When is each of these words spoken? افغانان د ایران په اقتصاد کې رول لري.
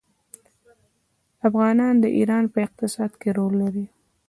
افغانان 1.47 1.95
د 1.99 2.05
ایران 2.17 2.43
په 2.53 2.57
اقتصاد 2.67 3.11
کې 3.21 3.29
رول 3.37 3.53
لري. 3.63 3.85